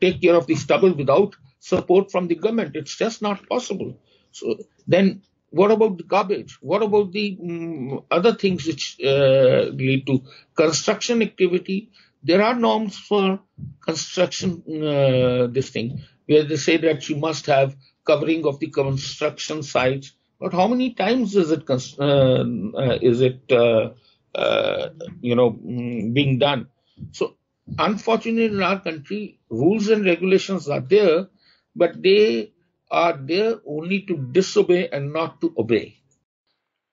take 0.00 0.22
care 0.22 0.34
of 0.34 0.46
the 0.46 0.54
stubble 0.54 0.94
without 0.94 1.34
support 1.58 2.12
from 2.12 2.28
the 2.28 2.36
government. 2.36 2.76
It's 2.76 2.96
just 2.96 3.22
not 3.22 3.48
possible. 3.48 3.98
So 4.30 4.56
then, 4.86 5.22
what 5.50 5.70
about 5.70 5.96
the 5.98 6.04
garbage? 6.04 6.58
What 6.60 6.82
about 6.82 7.12
the 7.12 7.36
um, 7.42 8.04
other 8.10 8.34
things 8.34 8.66
which 8.66 8.98
uh, 9.04 9.70
lead 9.72 10.06
to 10.06 10.22
construction 10.54 11.22
activity? 11.22 11.90
there 12.26 12.42
are 12.42 12.54
norms 12.54 12.98
for 12.98 13.38
construction, 13.80 14.62
uh, 14.68 15.46
this 15.46 15.70
thing, 15.70 16.02
where 16.26 16.42
they 16.42 16.56
say 16.56 16.76
that 16.76 17.08
you 17.08 17.16
must 17.16 17.46
have 17.46 17.76
covering 18.04 18.44
of 18.46 18.58
the 18.58 18.66
construction 18.68 19.62
sites. 19.62 20.12
But 20.40 20.52
how 20.52 20.66
many 20.68 20.94
times 20.94 21.34
is 21.36 21.50
it, 21.50 21.68
uh, 21.68 21.74
uh, 22.04 22.98
is 23.02 23.20
it, 23.20 23.40
uh, 23.50 23.90
uh, 24.34 24.90
you 25.20 25.34
know, 25.34 25.52
mm, 25.52 26.12
being 26.12 26.38
done? 26.38 26.68
So 27.12 27.36
unfortunately 27.78 28.46
in 28.46 28.62
our 28.62 28.80
country, 28.80 29.40
rules 29.50 29.88
and 29.88 30.04
regulations 30.04 30.68
are 30.68 30.80
there, 30.80 31.28
but 31.74 32.02
they 32.02 32.52
are 32.90 33.16
there 33.16 33.56
only 33.66 34.02
to 34.02 34.16
disobey 34.32 34.88
and 34.90 35.12
not 35.12 35.40
to 35.40 35.54
obey. 35.58 35.96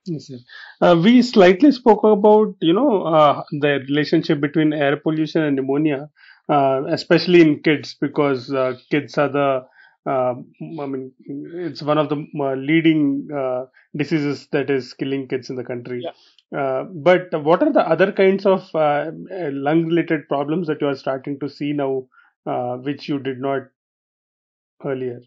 Yes, 0.05 0.31
uh, 0.81 0.99
we 1.01 1.21
slightly 1.21 1.71
spoke 1.71 2.03
about 2.03 2.55
you 2.61 2.73
know 2.73 3.03
uh, 3.03 3.43
the 3.51 3.79
relationship 3.87 4.41
between 4.41 4.73
air 4.73 4.97
pollution 4.97 5.43
and 5.43 5.55
pneumonia, 5.55 6.09
uh, 6.49 6.83
especially 6.89 7.41
in 7.41 7.61
kids 7.63 7.95
because 7.99 8.53
kids 8.91 9.17
are 9.17 9.29
the 9.29 9.65
I 10.05 10.33
mean 10.65 11.11
it's 11.27 11.81
one 11.81 11.97
of 11.97 12.09
the 12.09 12.25
uh, 12.39 12.55
leading 12.55 13.27
diseases 13.95 14.47
that 14.51 14.69
is 14.69 14.93
killing 14.93 15.27
kids 15.27 15.49
in 15.49 15.55
the 15.55 15.63
country. 15.63 16.03
Yeah. 16.03 16.83
but 16.91 17.29
what 17.43 17.63
are 17.63 17.71
the 17.71 17.87
other 17.87 18.11
kinds 18.11 18.45
of 18.45 18.69
lung 18.73 19.85
related 19.85 20.27
problems 20.27 20.67
that 20.67 20.81
you 20.81 20.87
are 20.87 20.95
starting 20.95 21.39
to 21.39 21.49
see 21.49 21.73
now, 21.73 22.07
which 22.83 23.07
you 23.07 23.19
did 23.19 23.39
not 23.39 23.63
earlier? 24.85 25.21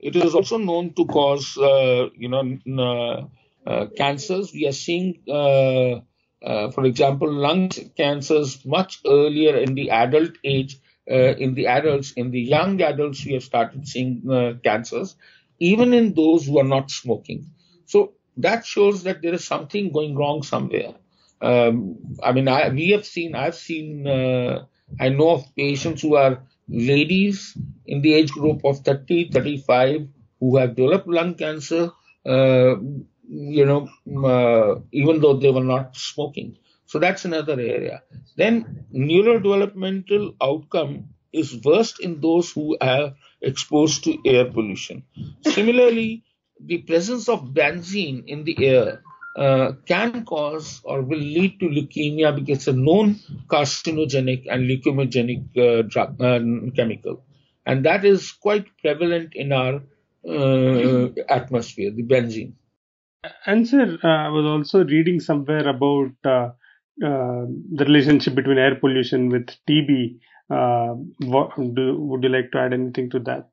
It 0.00 0.14
is 0.14 0.34
also 0.34 0.58
known 0.58 0.94
to 0.94 1.04
cause, 1.06 1.56
you 1.56 2.28
know, 2.28 3.28
uh, 3.68 3.86
cancers. 3.98 4.50
We 4.54 4.66
are 4.66 4.72
seeing, 4.72 5.18
uh, 5.28 6.00
uh, 6.42 6.70
for 6.70 6.86
example, 6.86 7.30
lung 7.30 7.68
cancers 7.98 8.64
much 8.64 9.00
earlier 9.06 9.58
in 9.58 9.74
the 9.74 9.90
adult 9.90 10.32
age. 10.42 10.78
In 11.08 11.54
the 11.54 11.66
adults, 11.66 12.12
in 12.12 12.30
the 12.30 12.40
young 12.40 12.80
adults, 12.82 13.24
we 13.24 13.32
have 13.32 13.42
started 13.44 13.86
seeing 13.88 14.60
cancers, 14.62 15.16
even 15.58 15.94
in 15.94 16.14
those 16.14 16.46
who 16.46 16.58
are 16.58 16.64
not 16.64 16.90
smoking. 16.90 17.50
So 17.86 18.12
that 18.38 18.64
shows 18.64 19.02
that 19.04 19.22
there 19.22 19.34
is 19.34 19.44
something 19.44 19.92
going 19.92 20.14
wrong 20.14 20.42
somewhere. 20.42 20.94
Um, 21.40 22.16
I 22.22 22.32
mean, 22.32 22.48
I, 22.48 22.68
we 22.68 22.90
have 22.90 23.06
seen, 23.06 23.34
I've 23.34 23.54
seen, 23.54 24.06
uh, 24.06 24.64
I 24.98 25.08
know 25.10 25.30
of 25.30 25.54
patients 25.56 26.02
who 26.02 26.16
are 26.16 26.42
ladies 26.68 27.56
in 27.86 28.02
the 28.02 28.14
age 28.14 28.30
group 28.30 28.64
of 28.64 28.80
30, 28.80 29.30
35 29.30 30.08
who 30.40 30.56
have 30.56 30.76
developed 30.76 31.08
lung 31.08 31.34
cancer. 31.34 31.90
Uh, 32.26 32.76
you 33.30 33.66
know, 33.66 33.88
uh, 34.24 34.80
even 34.92 35.20
though 35.20 35.34
they 35.34 35.50
were 35.50 35.64
not 35.64 35.96
smoking. 35.96 36.56
So 36.88 36.98
that's 36.98 37.26
another 37.26 37.52
area. 37.52 38.02
Then 38.36 38.86
neurodevelopmental 38.94 40.36
outcome 40.42 41.10
is 41.34 41.60
worst 41.62 42.00
in 42.00 42.22
those 42.22 42.50
who 42.50 42.78
are 42.80 43.14
exposed 43.42 44.04
to 44.04 44.16
air 44.24 44.46
pollution. 44.46 45.02
Similarly, 45.44 46.24
the 46.58 46.78
presence 46.78 47.28
of 47.28 47.52
benzene 47.52 48.24
in 48.26 48.44
the 48.44 48.56
air 48.66 49.02
uh, 49.36 49.72
can 49.86 50.24
cause 50.24 50.80
or 50.82 51.02
will 51.02 51.18
lead 51.18 51.60
to 51.60 51.66
leukemia 51.66 52.34
because 52.34 52.58
it's 52.60 52.68
a 52.68 52.72
known 52.72 53.16
carcinogenic 53.48 54.46
and 54.50 54.64
leukemogenic 54.64 55.42
uh, 55.58 55.82
drug, 55.82 56.18
uh, 56.22 56.40
chemical. 56.74 57.22
And 57.66 57.84
that 57.84 58.06
is 58.06 58.32
quite 58.32 58.64
prevalent 58.80 59.34
in 59.34 59.52
our 59.52 59.82
uh, 60.26 61.08
atmosphere, 61.28 61.90
the 61.90 62.02
benzene. 62.02 62.54
And 63.44 63.68
sir, 63.68 63.98
uh, 64.02 64.08
I 64.08 64.28
was 64.28 64.46
also 64.46 64.86
reading 64.86 65.20
somewhere 65.20 65.68
about 65.68 66.12
uh, 67.02 67.06
uh, 67.06 67.46
the 67.72 67.84
relationship 67.84 68.34
between 68.34 68.58
air 68.58 68.74
pollution 68.74 69.28
with 69.28 69.48
TB. 69.68 70.18
Uh, 70.50 70.94
what, 71.26 71.50
do, 71.56 71.96
would 71.98 72.22
you 72.22 72.30
like 72.30 72.50
to 72.52 72.58
add 72.58 72.72
anything 72.72 73.10
to 73.10 73.18
that? 73.20 73.50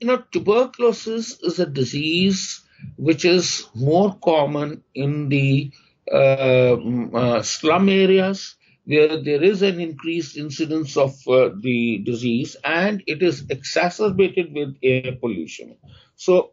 You 0.00 0.06
know, 0.06 0.22
tuberculosis 0.32 1.40
is 1.42 1.58
a 1.58 1.66
disease 1.66 2.64
which 2.96 3.24
is 3.24 3.66
more 3.74 4.16
common 4.22 4.84
in 4.94 5.28
the 5.28 5.72
uh, 6.12 6.76
mm, 6.76 7.14
uh, 7.14 7.42
slum 7.42 7.88
areas 7.88 8.54
where 8.84 9.20
there 9.22 9.42
is 9.42 9.62
an 9.62 9.80
increased 9.80 10.36
incidence 10.36 10.96
of 10.96 11.12
the 11.24 12.00
disease 12.06 12.56
and 12.64 13.02
it 13.06 13.22
is 13.22 13.44
exacerbated 13.50 14.52
with 14.54 14.76
air 14.82 15.16
pollution. 15.20 15.76
So, 16.14 16.52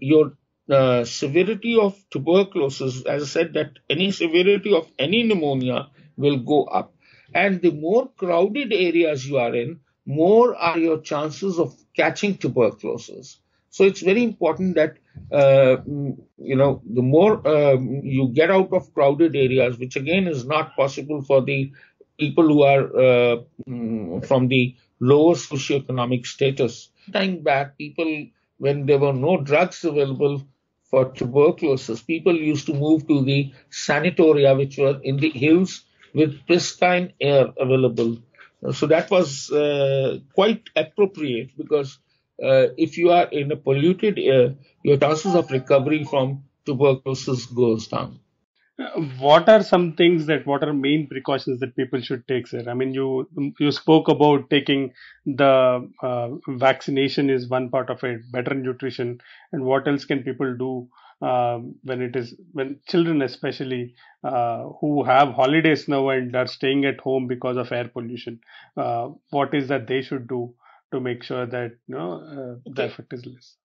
your 0.00 0.34
the 0.68 1.04
severity 1.04 1.78
of 1.80 1.98
tuberculosis, 2.10 3.02
as 3.06 3.22
I 3.22 3.26
said, 3.26 3.54
that 3.54 3.72
any 3.88 4.10
severity 4.10 4.74
of 4.74 4.86
any 4.98 5.22
pneumonia 5.22 5.88
will 6.16 6.38
go 6.38 6.64
up. 6.64 6.94
And 7.34 7.60
the 7.60 7.72
more 7.72 8.08
crowded 8.16 8.72
areas 8.72 9.26
you 9.26 9.38
are 9.38 9.54
in, 9.54 9.80
more 10.06 10.54
are 10.54 10.78
your 10.78 11.00
chances 11.00 11.58
of 11.58 11.74
catching 11.96 12.36
tuberculosis. 12.36 13.40
So 13.70 13.84
it's 13.84 14.00
very 14.00 14.22
important 14.22 14.76
that, 14.76 14.96
uh, 15.30 15.76
you 15.86 16.56
know, 16.56 16.82
the 16.88 17.02
more 17.02 17.46
um, 17.46 18.00
you 18.02 18.28
get 18.28 18.50
out 18.50 18.72
of 18.72 18.92
crowded 18.94 19.36
areas, 19.36 19.78
which 19.78 19.96
again 19.96 20.26
is 20.26 20.44
not 20.44 20.74
possible 20.76 21.22
for 21.22 21.42
the 21.42 21.72
people 22.18 22.46
who 22.48 22.62
are 22.62 22.84
uh, 22.84 23.36
mm, 23.68 24.26
from 24.26 24.48
the 24.48 24.74
lower 25.00 25.34
socioeconomic 25.34 26.26
status. 26.26 26.90
Time 27.12 27.42
back, 27.42 27.78
people, 27.78 28.26
when 28.58 28.86
there 28.86 28.98
were 28.98 29.12
no 29.12 29.40
drugs 29.40 29.84
available, 29.84 30.42
for 30.90 31.10
tuberculosis, 31.12 32.02
people 32.02 32.34
used 32.34 32.66
to 32.66 32.74
move 32.74 33.06
to 33.08 33.24
the 33.24 33.52
sanatoria, 33.70 34.56
which 34.56 34.78
were 34.78 35.00
in 35.02 35.16
the 35.18 35.30
hills 35.30 35.84
with 36.14 36.46
pristine 36.46 37.12
air 37.20 37.48
available. 37.58 38.18
So 38.72 38.86
that 38.86 39.10
was 39.10 39.50
uh, 39.52 40.18
quite 40.34 40.62
appropriate 40.74 41.56
because 41.56 41.98
uh, 42.42 42.68
if 42.76 42.98
you 42.98 43.10
are 43.10 43.26
in 43.26 43.52
a 43.52 43.56
polluted 43.56 44.18
air, 44.18 44.54
your 44.82 44.96
chances 44.96 45.34
of 45.34 45.50
recovery 45.50 46.04
from 46.04 46.44
tuberculosis 46.64 47.46
goes 47.46 47.88
down 47.88 48.20
what 49.18 49.48
are 49.48 49.62
some 49.62 49.94
things 49.94 50.26
that 50.26 50.46
what 50.46 50.62
are 50.62 50.72
main 50.72 51.08
precautions 51.08 51.58
that 51.60 51.74
people 51.74 52.00
should 52.00 52.26
take 52.28 52.46
sir? 52.46 52.62
I 52.68 52.74
mean 52.74 52.94
you 52.94 53.28
you 53.58 53.72
spoke 53.72 54.08
about 54.08 54.50
taking 54.50 54.92
the 55.26 55.90
uh, 56.02 56.28
vaccination 56.46 57.28
is 57.28 57.48
one 57.48 57.70
part 57.70 57.90
of 57.90 58.04
it 58.04 58.30
better 58.30 58.54
nutrition. 58.54 59.20
And 59.52 59.64
what 59.64 59.88
else 59.88 60.04
can 60.04 60.22
people 60.22 60.56
do 60.56 60.88
uh, 61.26 61.58
when 61.82 62.00
it 62.02 62.14
is 62.14 62.34
when 62.52 62.78
children 62.86 63.22
especially 63.22 63.94
uh, 64.22 64.68
who 64.80 65.02
have 65.02 65.30
holidays 65.34 65.88
now 65.88 66.08
and 66.10 66.36
are 66.36 66.46
staying 66.46 66.84
at 66.84 67.00
home 67.00 67.26
because 67.26 67.56
of 67.56 67.72
air 67.72 67.88
pollution 67.88 68.38
uh, 68.76 69.08
what 69.30 69.54
is 69.54 69.66
that 69.68 69.88
they 69.88 70.02
should 70.02 70.28
do 70.28 70.54
to 70.92 71.00
make 71.00 71.24
sure 71.24 71.46
that 71.46 71.72
you 71.88 71.96
know 71.96 72.12
uh, 72.12 72.70
the 72.72 72.86
effect 72.86 73.12
is 73.12 73.26
less? 73.26 73.56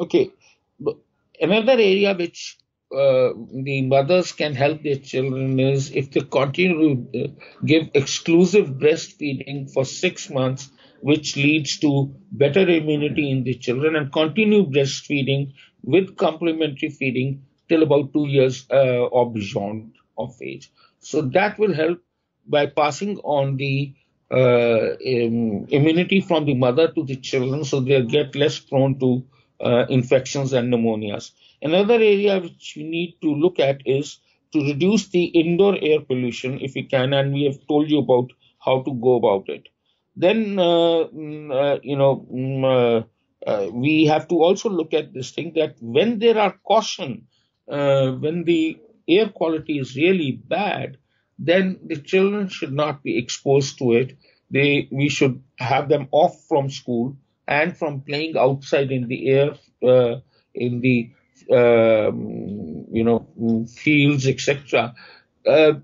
Okay. 0.00 0.32
Another 1.40 1.72
area 1.72 2.14
which 2.14 2.58
uh, 2.94 3.32
the 3.52 3.82
mothers 3.82 4.32
can 4.32 4.54
help 4.54 4.82
their 4.82 4.96
children 4.96 5.58
is 5.58 5.90
if 5.90 6.10
they 6.12 6.20
continue 6.20 7.06
to 7.12 7.24
uh, 7.24 7.28
give 7.64 7.88
exclusive 7.94 8.68
breastfeeding 8.70 9.70
for 9.72 9.84
six 9.84 10.30
months, 10.30 10.70
which 11.00 11.36
leads 11.36 11.78
to 11.78 12.14
better 12.32 12.68
immunity 12.68 13.30
in 13.30 13.44
the 13.44 13.54
children, 13.54 13.96
and 13.96 14.12
continue 14.12 14.64
breastfeeding 14.66 15.52
with 15.82 16.16
complementary 16.16 16.88
feeding 16.90 17.44
till 17.68 17.82
about 17.82 18.12
two 18.12 18.26
years 18.26 18.66
uh, 18.70 19.04
or 19.06 19.32
beyond 19.32 19.92
of 20.16 20.34
age. 20.42 20.70
So 21.00 21.22
that 21.22 21.58
will 21.58 21.74
help 21.74 22.00
by 22.46 22.66
passing 22.66 23.18
on 23.18 23.56
the 23.56 23.94
uh, 24.30 24.94
um, 24.94 25.66
immunity 25.68 26.20
from 26.20 26.44
the 26.46 26.54
mother 26.54 26.90
to 26.92 27.04
the 27.04 27.16
children, 27.16 27.64
so 27.64 27.80
they 27.80 28.02
get 28.02 28.34
less 28.34 28.58
prone 28.58 28.98
to 29.00 29.24
uh, 29.60 29.86
infections 29.88 30.52
and 30.52 30.72
pneumonias. 30.72 31.32
Another 31.62 31.94
area 31.94 32.38
which 32.38 32.74
we 32.76 32.84
need 32.84 33.16
to 33.22 33.34
look 33.34 33.58
at 33.58 33.80
is 33.86 34.18
to 34.52 34.60
reduce 34.60 35.08
the 35.08 35.24
indoor 35.24 35.76
air 35.80 36.00
pollution 36.00 36.60
if 36.60 36.74
we 36.74 36.82
can, 36.84 37.12
and 37.12 37.32
we 37.32 37.44
have 37.44 37.66
told 37.66 37.90
you 37.90 37.98
about 37.98 38.30
how 38.58 38.82
to 38.82 38.92
go 38.94 39.16
about 39.16 39.48
it. 39.48 39.68
Then, 40.16 40.58
uh, 40.58 41.08
mm, 41.12 41.52
uh, 41.52 41.78
you 41.82 41.96
know, 41.96 42.26
mm, 42.32 42.64
uh, 42.64 43.48
uh, 43.48 43.70
we 43.70 44.06
have 44.06 44.28
to 44.28 44.42
also 44.42 44.70
look 44.70 44.94
at 44.94 45.12
this 45.12 45.30
thing 45.30 45.52
that 45.56 45.76
when 45.80 46.18
there 46.18 46.38
are 46.38 46.58
caution, 46.66 47.26
when 47.66 48.44
the 48.44 48.78
air 49.08 49.28
quality 49.28 49.78
is 49.78 49.94
really 49.96 50.32
bad, 50.32 50.96
then 51.38 51.78
the 51.84 51.96
children 51.96 52.48
should 52.48 52.72
not 52.72 53.02
be 53.02 53.18
exposed 53.18 53.78
to 53.78 53.92
it. 53.92 54.16
They, 54.50 54.88
we 54.90 55.08
should 55.08 55.42
have 55.58 55.88
them 55.88 56.08
off 56.12 56.40
from 56.48 56.70
school 56.70 57.16
and 57.46 57.76
from 57.76 58.00
playing 58.00 58.36
outside 58.36 58.90
in 58.90 59.08
the 59.08 59.28
air, 59.28 59.54
uh, 59.82 60.16
in 60.54 60.80
the 60.80 61.10
um, 61.52 62.86
you 62.90 63.04
know, 63.04 63.66
fields, 63.74 64.26
etc. 64.26 64.94
Uh, 65.46 65.74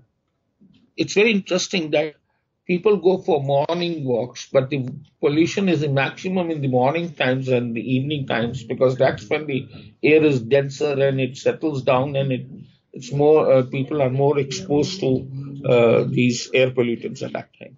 it's 0.97 1.13
very 1.13 1.31
interesting 1.31 1.91
that 1.91 2.15
people 2.65 2.97
go 2.97 3.17
for 3.17 3.41
morning 3.43 4.05
walks, 4.05 4.49
but 4.51 4.69
the 4.69 4.87
pollution 5.19 5.69
is 5.69 5.85
maximum 5.87 6.49
in 6.49 6.61
the 6.61 6.67
morning 6.67 7.13
times 7.13 7.47
and 7.47 7.75
the 7.75 7.93
evening 7.95 8.27
times 8.27 8.63
because 8.63 8.97
that's 8.97 9.29
when 9.29 9.47
the 9.47 9.67
air 10.01 10.23
is 10.23 10.41
denser 10.41 10.93
and 11.07 11.19
it 11.19 11.37
settles 11.37 11.83
down 11.83 12.15
and 12.15 12.31
it 12.31 12.47
it's 12.93 13.11
more 13.11 13.51
uh, 13.51 13.63
people 13.63 14.01
are 14.03 14.11
more 14.11 14.37
exposed 14.37 14.99
to 14.99 15.27
uh, 15.67 16.03
these 16.07 16.51
air 16.53 16.69
pollutants 16.69 17.23
at 17.23 17.33
that 17.33 17.49
time. 17.57 17.75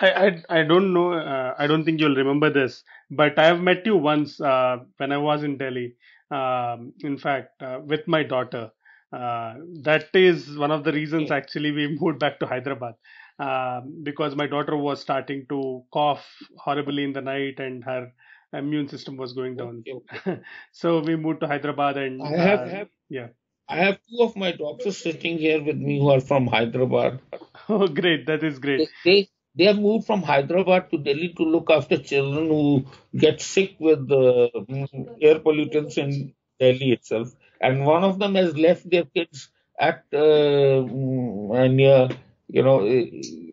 I, 0.00 0.10
I, 0.10 0.42
I 0.60 0.62
don't 0.64 0.92
know. 0.92 1.12
Uh, 1.12 1.54
I 1.58 1.66
don't 1.66 1.84
think 1.84 2.00
you'll 2.00 2.16
remember 2.16 2.50
this, 2.50 2.82
but 3.10 3.38
I 3.38 3.46
have 3.46 3.60
met 3.60 3.86
you 3.86 3.96
once 3.96 4.40
uh, 4.40 4.78
when 4.98 5.12
I 5.12 5.18
was 5.18 5.42
in 5.44 5.56
Delhi. 5.58 5.94
Um, 6.30 6.92
in 7.00 7.18
fact, 7.18 7.62
uh, 7.62 7.80
with 7.84 8.06
my 8.08 8.22
daughter. 8.22 8.70
Uh, 9.12 9.54
that 9.82 10.08
is 10.14 10.56
one 10.58 10.72
of 10.72 10.82
the 10.82 10.92
reasons 10.92 11.30
actually 11.30 11.70
we 11.70 11.96
moved 12.00 12.18
back 12.18 12.40
to 12.40 12.46
Hyderabad 12.46 12.94
um, 13.38 14.00
because 14.02 14.34
my 14.34 14.46
daughter 14.48 14.76
was 14.76 15.00
starting 15.00 15.46
to 15.50 15.84
cough 15.92 16.26
horribly 16.58 17.04
in 17.04 17.12
the 17.12 17.20
night 17.20 17.60
and 17.60 17.84
her 17.84 18.12
immune 18.52 18.88
system 18.88 19.16
was 19.16 19.32
going 19.32 19.56
down. 19.56 19.84
Okay. 19.88 20.40
so 20.72 20.98
we 21.00 21.14
moved 21.16 21.40
to 21.40 21.46
Hyderabad 21.46 21.96
and 21.96 22.20
I 22.22 22.30
have, 22.30 22.60
uh, 22.60 22.68
have 22.70 22.88
yeah. 23.08 23.28
I 23.68 23.76
have 23.76 23.98
two 24.10 24.22
of 24.24 24.36
my 24.36 24.52
daughters 24.52 24.98
sitting 24.98 25.38
here 25.38 25.62
with 25.62 25.76
me 25.76 25.98
who 26.00 26.08
are 26.10 26.20
from 26.20 26.46
Hyderabad. 26.46 27.20
Oh, 27.68 27.86
great! 27.88 28.26
That 28.26 28.42
is 28.44 28.58
great. 28.58 28.86
They, 29.04 29.28
they 29.56 29.64
have 29.64 29.78
moved 29.78 30.06
from 30.06 30.22
Hyderabad 30.22 30.90
to 30.90 30.98
Delhi 30.98 31.28
to 31.36 31.44
look 31.44 31.70
after 31.70 31.96
children 31.98 32.48
who 32.48 32.84
get 33.16 33.40
sick 33.40 33.76
with 33.78 34.08
the 34.08 34.50
mm, 34.54 35.16
air 35.22 35.38
pollutants 35.38 35.98
in 35.98 36.34
Delhi 36.58 36.92
itself. 36.92 37.28
And 37.60 37.84
one 37.86 38.04
of 38.04 38.18
them 38.18 38.34
has 38.34 38.56
left 38.56 38.88
their 38.90 39.04
kids 39.04 39.48
at 39.78 40.04
uh, 40.12 40.82
mm, 40.86 41.74
near 41.74 42.08
you 42.48 42.62
know 42.62 42.86
eh, 42.86 43.06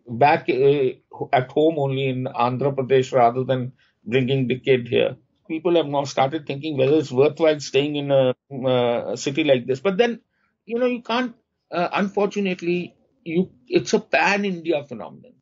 back 0.08 0.48
uh, 0.48 0.90
at 1.32 1.50
home 1.50 1.78
only 1.78 2.08
in 2.08 2.24
Andhra 2.24 2.74
Pradesh 2.74 3.12
rather 3.12 3.44
than 3.44 3.72
bringing 4.04 4.46
the 4.48 4.58
kid 4.58 4.88
here. 4.88 5.16
People 5.48 5.76
have 5.76 5.86
now 5.86 6.04
started 6.04 6.46
thinking 6.46 6.76
whether 6.76 6.96
it's 6.96 7.12
worthwhile 7.12 7.60
staying 7.60 7.96
in 7.96 8.10
a, 8.10 8.34
uh, 8.52 9.12
a 9.12 9.16
city 9.16 9.44
like 9.44 9.66
this. 9.66 9.80
But 9.80 9.96
then, 9.98 10.20
you 10.66 10.78
know, 10.78 10.86
you 10.86 11.02
can't. 11.02 11.34
Uh, 11.70 11.88
unfortunately, 11.92 12.94
you 13.24 13.50
it's 13.68 13.92
a 13.92 14.00
pan-India 14.00 14.84
phenomenon. 14.84 15.32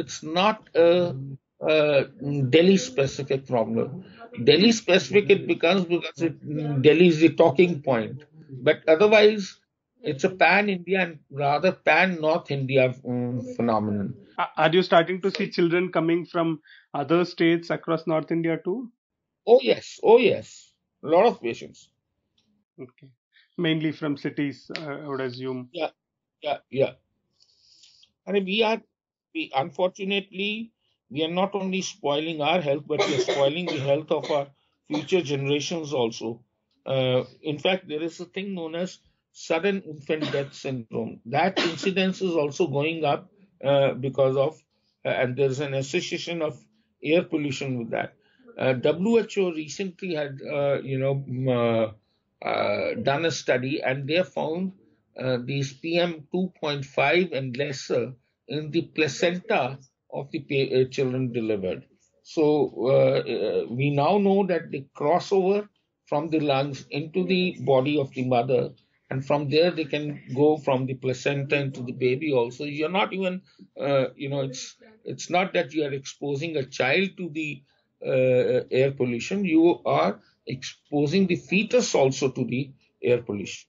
It's 0.00 0.22
not 0.22 0.68
a, 0.74 1.14
a 1.60 2.04
Delhi-specific 2.56 3.46
problem. 3.46 4.04
Delhi-specific 4.44 5.30
it 5.30 5.46
becomes 5.46 5.84
because 5.86 6.22
it, 6.22 6.82
Delhi 6.82 7.08
is 7.08 7.20
the 7.20 7.30
talking 7.30 7.80
point. 7.82 8.24
But 8.68 8.88
otherwise, 8.88 9.60
it's 10.02 10.24
a 10.24 10.30
pan-India 10.30 11.00
and 11.00 11.18
rather 11.30 11.72
pan-North 11.72 12.50
India 12.50 12.94
um, 13.06 13.40
phenomenon. 13.56 14.14
Are 14.56 14.70
you 14.70 14.82
starting 14.82 15.20
to 15.22 15.30
see 15.30 15.50
children 15.50 15.90
coming 15.90 16.26
from 16.26 16.60
other 16.92 17.24
states 17.24 17.70
across 17.70 18.06
North 18.06 18.30
India 18.30 18.58
too? 18.62 18.90
Oh 19.46 19.60
yes, 19.62 19.98
oh 20.02 20.18
yes, 20.18 20.72
a 21.02 21.08
lot 21.08 21.26
of 21.26 21.40
patients. 21.40 21.88
Okay, 22.80 23.08
mainly 23.56 23.92
from 23.92 24.16
cities, 24.16 24.70
uh, 24.76 24.98
I 25.04 25.08
would 25.08 25.20
assume. 25.22 25.68
Yeah, 25.72 25.90
yeah, 26.42 26.58
yeah. 26.70 26.92
I 28.26 28.32
mean, 28.32 28.44
we 28.44 28.62
are, 28.62 28.82
we 29.36 29.50
unfortunately, 29.54 30.72
we 31.10 31.22
are 31.24 31.34
not 31.42 31.54
only 31.54 31.82
spoiling 31.82 32.40
our 32.40 32.60
health, 32.60 32.84
but 32.86 33.06
we 33.06 33.16
are 33.16 33.26
spoiling 33.32 33.66
the 33.66 33.80
health 33.90 34.10
of 34.10 34.30
our 34.30 34.46
future 34.88 35.22
generations 35.22 35.92
also. 35.92 36.40
Uh, 36.86 37.24
in 37.42 37.58
fact, 37.58 37.88
there 37.88 38.02
is 38.02 38.18
a 38.20 38.24
thing 38.24 38.54
known 38.54 38.74
as 38.74 38.98
sudden 39.32 39.82
infant 39.82 40.32
death 40.32 40.54
syndrome. 40.54 41.20
That 41.26 41.58
incidence 41.58 42.22
is 42.22 42.34
also 42.34 42.66
going 42.66 43.04
up 43.04 43.28
uh, 43.62 43.92
because 43.92 44.36
of, 44.36 44.58
uh, 45.04 45.08
and 45.08 45.36
there's 45.36 45.60
an 45.60 45.74
association 45.74 46.42
of 46.42 46.58
air 47.02 47.22
pollution 47.22 47.78
with 47.78 47.90
that. 47.90 48.14
Uh, 48.58 48.74
WHO 48.74 49.52
recently 49.52 50.14
had, 50.14 50.40
uh, 50.42 50.80
you 50.82 50.98
know, 50.98 51.14
uh, 52.42 52.94
done 53.02 53.26
a 53.26 53.30
study 53.30 53.82
and 53.82 54.08
they 54.08 54.22
found 54.22 54.72
these 55.44 55.72
PM 55.72 56.26
2.5 56.32 57.32
and 57.32 57.56
lesser 57.56 58.12
in 58.48 58.70
the 58.70 58.82
placenta 58.82 59.78
of 60.12 60.30
the 60.30 60.88
children 60.90 61.32
delivered. 61.32 61.84
So 62.22 63.66
we 63.70 63.90
now 63.90 64.18
know 64.18 64.46
that 64.46 64.70
the 64.70 64.86
crossover 64.96 65.68
from 66.06 66.28
the 66.30 66.40
lungs 66.40 66.86
into 66.90 67.24
the 67.24 67.56
body 67.60 67.98
of 67.98 68.10
the 68.12 68.24
mother 68.24 68.70
and 69.10 69.24
from 69.24 69.48
there 69.50 69.70
they 69.70 69.84
can 69.84 70.20
go 70.34 70.56
from 70.56 70.86
the 70.86 70.94
placenta 70.94 71.56
into 71.56 71.82
the 71.82 71.92
baby 71.92 72.32
also. 72.32 72.64
You're 72.64 72.88
not 72.88 73.12
even 73.12 73.42
uh, 73.80 74.06
you 74.16 74.28
know 74.28 74.40
it's 74.40 74.76
it's 75.04 75.30
not 75.30 75.52
that 75.54 75.72
you 75.72 75.84
are 75.84 75.92
exposing 75.92 76.56
a 76.56 76.64
child 76.64 77.10
to 77.16 77.28
the 77.30 77.62
uh, 78.04 78.64
air 78.70 78.90
pollution. 78.92 79.44
You 79.44 79.80
are 79.84 80.20
exposing 80.46 81.26
the 81.26 81.36
fetus 81.36 81.94
also 81.94 82.30
to 82.30 82.44
the 82.44 82.72
air 83.02 83.22
pollution. 83.22 83.68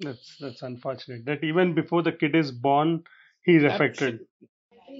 That's 0.00 0.36
that's 0.40 0.62
unfortunate. 0.62 1.24
That 1.26 1.44
even 1.44 1.74
before 1.74 2.02
the 2.02 2.12
kid 2.12 2.34
is 2.34 2.50
born 2.50 3.04
he's 3.44 3.64
affected 3.64 4.20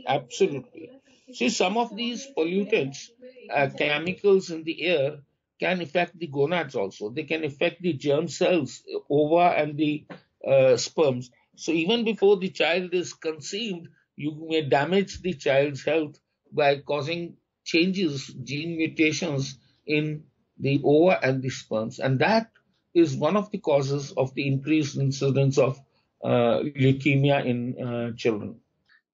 absolutely, 0.07 0.91
absolutely. 0.91 0.91
see 1.33 1.49
some 1.49 1.77
of 1.77 1.95
these 1.97 2.27
pollutants 2.37 3.09
uh, 3.53 3.69
chemicals 3.77 4.51
in 4.51 4.65
the 4.65 4.83
air 4.83 5.19
can 5.61 5.81
affect 5.81 6.19
the 6.19 6.27
gonads 6.27 6.75
also. 6.75 7.11
They 7.11 7.23
can 7.23 7.45
affect 7.45 7.83
the 7.83 7.93
germ 7.93 8.29
cells, 8.29 8.83
ova, 9.09 9.55
and 9.57 9.77
the 9.77 10.05
uh, 10.47 10.77
sperms. 10.77 11.31
So 11.57 11.73
even 11.73 12.05
before 12.05 12.39
the 12.39 12.49
child 12.49 12.95
is 12.95 13.13
conceived, 13.13 13.89
you 14.17 14.47
may 14.49 14.63
damage 14.63 15.21
the 15.21 15.35
child's 15.35 15.85
health 15.85 16.19
by 16.51 16.81
causing 16.81 17.37
changes, 17.65 18.27
gene 18.43 18.77
mutations 18.77 19.57
in 19.87 20.25
the 20.59 20.81
ova 20.85 21.19
and 21.23 21.43
the 21.43 21.51
sperms. 21.51 21.99
And 22.01 22.19
that 22.19 22.51
is 22.95 23.17
one 23.17 23.37
of 23.37 23.51
the 23.51 23.59
causes 23.59 24.13
of 24.13 24.35
the 24.35 24.47
increased 24.47 24.97
incidence 24.97 25.59
of 25.59 25.81
leukemia 26.25 27.45
in 27.45 27.77
uh, 27.83 28.13
children. 28.17 28.61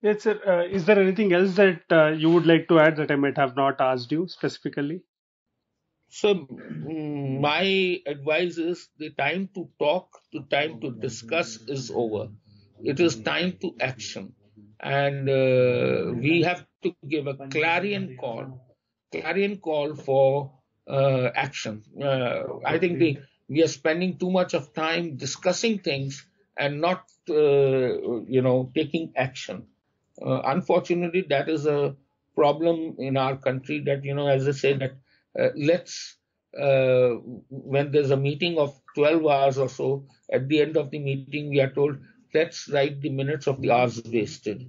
Yes, 0.01 0.23
sir. 0.23 0.39
Uh, 0.45 0.63
is 0.73 0.85
there 0.85 0.99
anything 0.99 1.33
else 1.33 1.55
that 1.55 1.81
uh, 1.91 2.07
you 2.09 2.29
would 2.29 2.45
like 2.45 2.67
to 2.69 2.79
add 2.79 2.97
that 2.97 3.11
I 3.11 3.15
might 3.15 3.37
have 3.37 3.55
not 3.55 3.81
asked 3.81 4.11
you 4.11 4.27
specifically? 4.27 5.01
So 6.09 6.35
mm, 6.35 7.39
my 7.39 8.01
advice 8.05 8.57
is 8.57 8.89
the 8.97 9.11
time 9.11 9.49
to 9.55 9.69
talk, 9.79 10.19
the 10.31 10.41
time 10.41 10.79
to 10.81 10.91
discuss 10.91 11.57
is 11.67 11.91
over. 11.91 12.29
It 12.83 12.99
is 12.99 13.21
time 13.21 13.57
to 13.61 13.75
action, 13.79 14.33
and 14.79 15.29
uh, 15.29 16.13
we 16.15 16.41
have 16.43 16.65
to 16.83 16.95
give 17.07 17.27
a 17.27 17.35
clarion 17.49 18.17
call, 18.19 18.61
clarion 19.11 19.57
call 19.57 19.95
for 19.95 20.51
uh, 20.87 21.29
action. 21.35 21.83
Uh, 22.01 22.43
I 22.65 22.77
think 22.79 22.99
the, 22.99 23.17
we 23.49 23.63
are 23.63 23.67
spending 23.67 24.17
too 24.17 24.31
much 24.31 24.53
of 24.53 24.73
time 24.73 25.17
discussing 25.17 25.79
things 25.79 26.25
and 26.59 26.81
not, 26.81 27.05
uh, 27.29 28.21
you 28.35 28.41
know, 28.41 28.71
taking 28.75 29.13
action. 29.17 29.67
Uh, 30.25 30.41
unfortunately, 30.45 31.23
that 31.29 31.49
is 31.49 31.65
a 31.67 31.95
problem 32.35 32.95
in 32.99 33.17
our 33.17 33.37
country. 33.37 33.79
That 33.81 34.03
you 34.05 34.15
know, 34.15 34.27
as 34.27 34.47
I 34.47 34.51
say, 34.51 34.73
that 34.77 34.93
uh, 35.39 35.49
let's 35.55 36.17
uh, 36.59 37.09
when 37.49 37.91
there's 37.91 38.11
a 38.11 38.17
meeting 38.17 38.57
of 38.59 38.79
12 38.95 39.25
hours 39.25 39.57
or 39.57 39.69
so, 39.69 40.07
at 40.31 40.47
the 40.49 40.61
end 40.61 40.77
of 40.77 40.91
the 40.91 40.99
meeting, 40.99 41.41
we 41.41 41.51
are 41.53 41.61
told, 41.61 41.97
let's 42.25 42.59
write 42.61 42.93
the 42.93 43.01
minutes 43.01 43.39
of 43.39 43.57
the 43.61 43.71
hours 43.71 44.01
wasted. 44.03 44.63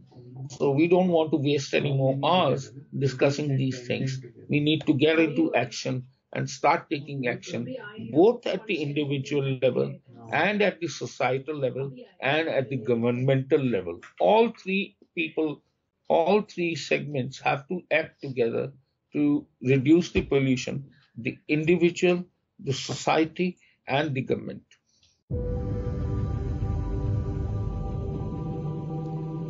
So 0.49 0.71
we 0.71 0.89
don't 0.89 1.09
want 1.09 1.31
to 1.33 1.37
waste 1.37 1.75
any 1.75 1.93
more 1.93 2.19
hours 2.23 2.73
discussing 2.97 3.57
these 3.57 3.83
things. 3.87 4.21
We 4.49 4.61
need 4.61 4.87
to 4.87 4.95
get 4.95 5.19
into 5.19 5.55
action 5.55 6.07
and 6.33 6.49
start 6.49 6.91
taking 6.91 7.27
action, 7.29 7.75
both 7.99 8.47
at 8.47 8.67
the 8.67 8.83
individual 8.83 9.59
level 9.63 9.95
and 10.33 10.63
at 10.63 10.81
the 10.81 10.89
societal 10.89 11.57
level 11.57 11.93
oh, 11.93 12.05
and 12.21 12.49
at 12.49 12.69
the 12.69 12.77
governmental 12.77 13.61
level. 13.61 14.01
All 14.21 14.53
three 14.63 14.97
people, 15.15 15.63
all 16.09 16.43
three 16.43 16.75
segments 16.75 17.41
have 17.41 17.67
to 17.69 17.83
act 17.91 18.21
together 18.23 18.73
to 19.13 19.47
reduce 19.63 20.13
the 20.13 20.23
pollution, 20.23 20.91
the 21.17 21.39
individual, 21.49 22.25
the 22.59 22.73
society, 22.73 23.59
and 23.87 24.15
the 24.15 24.23
government. 24.23 24.63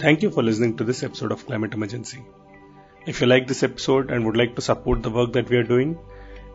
Thank 0.01 0.23
you 0.23 0.31
for 0.31 0.43
listening 0.43 0.79
to 0.79 0.85
this 0.85 1.03
episode 1.03 1.31
of 1.31 1.45
Climate 1.45 1.75
Emergency. 1.75 2.25
If 3.07 3.21
you 3.21 3.27
like 3.27 3.47
this 3.47 3.63
episode 3.63 4.11
and 4.11 4.25
would 4.25 4.37
like 4.37 4.55
to 4.57 4.63
support 4.63 5.03
the 5.03 5.11
work 5.11 5.35
that 5.35 5.51
we 5.51 5.59
are 5.59 5.63
doing, 5.63 5.99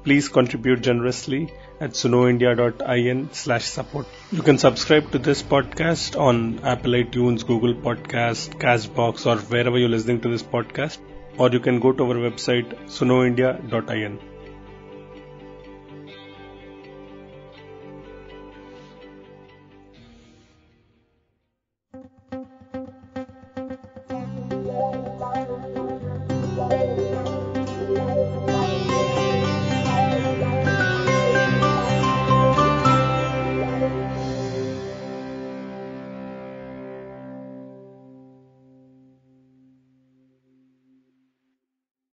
please 0.05 0.29
contribute 0.29 0.81
generously 0.81 1.51
at 1.81 1.91
sunoindia.in 1.91 3.33
slash 3.33 3.65
support. 3.65 4.07
You 4.31 4.43
can 4.43 4.57
subscribe 4.57 5.11
to 5.11 5.19
this 5.19 5.43
podcast 5.43 6.19
on 6.19 6.59
Apple 6.63 6.91
iTunes, 6.91 7.45
Google 7.45 7.73
Podcast, 7.73 8.55
Castbox 8.59 9.25
or 9.25 9.37
wherever 9.55 9.77
you're 9.77 9.89
listening 9.89 10.21
to 10.21 10.29
this 10.29 10.43
podcast 10.43 10.99
or 11.37 11.49
you 11.49 11.59
can 11.59 11.79
go 11.79 11.91
to 11.91 12.03
our 12.05 12.15
website 12.15 12.73
sunoindia.in. 12.85 14.34